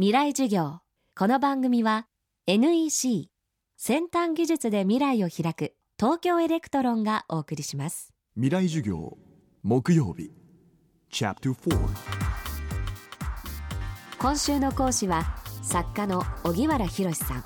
[0.00, 0.78] 未来授業。
[1.14, 2.06] この番組は
[2.46, 3.28] NEC
[3.76, 8.14] 先端技術で未来を開く東京エレクトロンがお送りします。
[8.34, 9.18] 未来授業
[9.62, 10.30] 木曜日。
[14.18, 17.44] 今週の講師は作家の荻原浩さん。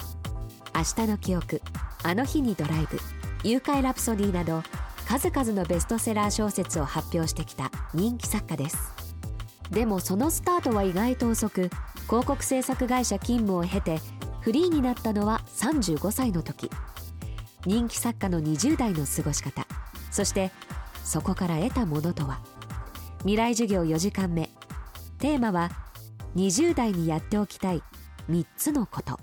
[0.77, 1.61] 明日の記憶
[2.05, 3.01] あの日にドライブ。
[3.43, 4.63] 誘拐ラプソディなど
[5.09, 8.93] 数々のベストセラー小説を発表してきた人気作家です。
[9.73, 11.69] でもそのスタートは意外と遅く
[12.07, 13.99] 広告制作会社勤務を経て
[14.41, 16.71] フリーになったのは35歳の時。
[17.67, 19.67] 人気作家の20代の過ごし方。
[20.11, 20.51] そして
[21.03, 22.41] そこから得たものとは。
[23.21, 24.51] 未来授業4時間目。
[25.19, 25.71] テーマは
[26.37, 27.83] 20代にやっておきたい
[28.29, 29.19] 3つのこと。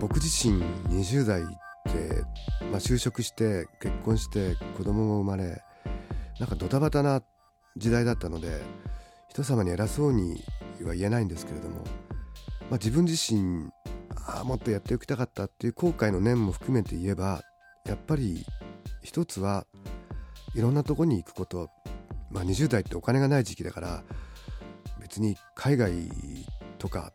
[0.00, 2.24] 僕自身20代って、
[2.70, 5.62] まあ、就職して結婚して子供も生まれ
[6.38, 7.22] なんかドタバタな
[7.76, 8.60] 時代だったので
[9.28, 10.42] 人様に偉そうに
[10.82, 13.70] は言えないんですけれども、まあ、自分自身
[14.26, 17.42] ああもっとやっておきたかったっていう後悔の念も含めて言えば
[17.86, 18.44] やっぱり
[19.02, 19.66] 一つは
[20.54, 21.68] いろんなとこに行くこと、
[22.30, 24.02] まあ、20代ってお金がない時期だから
[25.00, 25.92] 別に海外
[26.78, 27.12] とか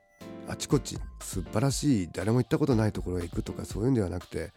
[0.48, 4.52] あちこち素晴らしい誰も行ったことないところへ行くとかそういうんではなくて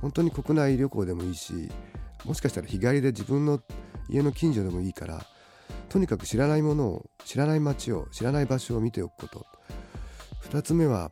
[0.00, 1.70] 本当に国内旅行でもいいし
[2.24, 3.60] もしかしたら日帰りで自分の
[4.08, 5.24] 家の近所でもいいから
[5.90, 9.46] とにかく知らないものを知らない街を知らない場所を見ておくこと。
[10.48, 11.10] 2つ目は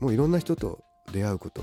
[0.00, 1.62] もういろんな人と出会うこと。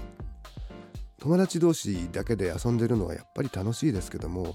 [1.19, 4.53] 友達同士だけで遊んでるのはやっぱり楽しいですけども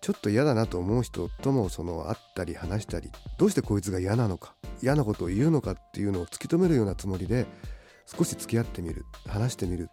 [0.00, 7.46] ちょっと嫌だなと思う人ともその会ったり話したりどうしてこいつが嫌なのか嫌なことを言うのかっていうのを突き止めるようなつもりで
[8.06, 9.88] 少し付き合ってみる話してみる。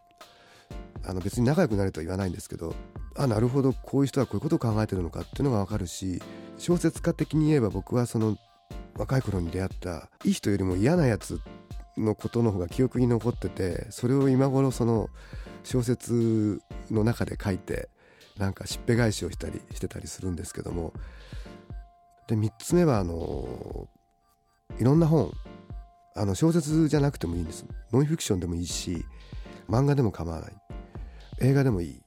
[1.03, 2.75] あの別に仲良くなるとは言わないんですけど
[3.15, 6.21] あなるほどこういう人はこういうことを考えてるのかっていうのが分かるし
[6.61, 8.37] 小説家的に言えば僕はその
[8.95, 11.39] 若い頃に出会ったいい人よりも嫌なやつ
[11.97, 15.09] のことの方が記憶に残っててそれを今頃その
[15.63, 17.89] 小説の中で書いて
[18.37, 20.93] なんかしっぺ返しをしたりしてたりするんですけども。
[22.27, 23.87] で3つ目はあの
[24.79, 25.31] いろんな本。
[26.15, 27.65] あの小説じゃなくてもいいんです。
[27.91, 29.03] ノンフィクションでもいいし
[29.67, 30.53] 漫画でも構わない。
[31.39, 32.01] 映画でもいい。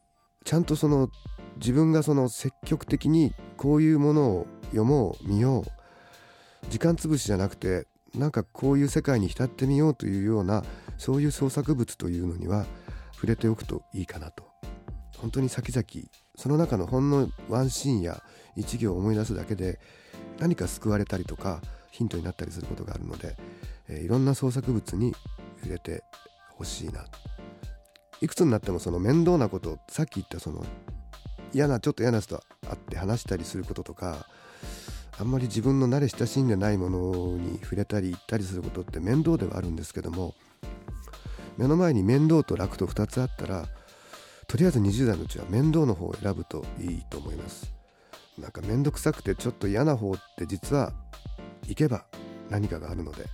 [0.45, 1.09] ちゃんとその
[1.57, 10.65] 自分がその積極的にこういうものを読もう見よう時間つぶしじゃなくてなんかこういう世界に浸ってみようというような
[10.99, 12.65] そういう創作物というのには
[13.15, 14.45] 触れておくといいかなと
[15.19, 15.85] 本当に先々
[16.37, 18.23] その中のほんのワンシーンや
[18.57, 19.81] 一行を思い出すだけで
[20.39, 21.61] 何か救われたりとか
[21.91, 23.37] ヒントになったりすることがあるので、
[23.89, 25.15] えー、いろんな創作物に
[25.61, 26.03] 触れて
[26.57, 27.05] ほしいな
[28.21, 30.65] いくつになってもその面倒なことさっき言ったその
[31.53, 34.27] 嫌なちょっと嫌な人と会って話したりすることとか
[35.19, 40.35] あんまり自分の慣れ親しんでないものに触れたり行ったりすることって面倒ではあるんですけども
[41.57, 43.67] 目の前に面倒と楽と2つあったら
[44.49, 47.73] とりあえず20代のうちは面倒の方を選ぶといいと思います。
[48.39, 50.93] なんか面倒くさくてちょっと嫌な方って実は
[51.69, 52.05] 行けば
[52.51, 53.25] 何かがあるので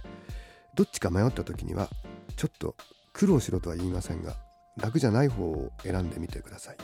[0.75, 1.89] どっちか迷った時には
[2.37, 2.77] ちょっと
[3.13, 4.35] 苦労しろとは言いませんが
[4.77, 6.77] 楽じゃない方を選んでみてください。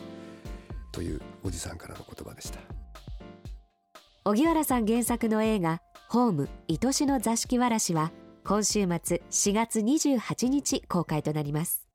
[0.96, 2.58] というおじさんからの言葉でした。
[4.24, 8.12] 荻原さん原作の映画「ホーム愛しの座敷わらし」は
[8.44, 11.86] 今週末4月28日公開となります。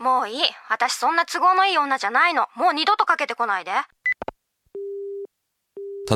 [0.00, 0.42] もういい。
[0.68, 2.48] 私そんな都合のいい女じゃないの。
[2.56, 3.70] もう二度とかけてこないで。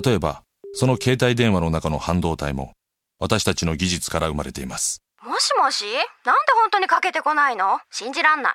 [0.05, 0.43] 例えば
[0.75, 2.73] その携帯電話の中の半導体も
[3.21, 5.01] 私たちの技術から生まれています。
[5.23, 5.85] もしもし？
[6.25, 7.81] なんで本当にかけてこないの？
[7.91, 8.55] 信じらんない